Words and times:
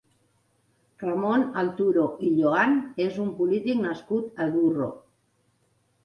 Ramon 1.01 1.43
Alturo 1.63 2.05
i 2.27 2.31
Lloan 2.37 2.73
és 3.05 3.19
un 3.25 3.27
polític 3.41 3.83
nascut 3.83 4.41
a 4.47 4.49
Durro. 4.55 4.89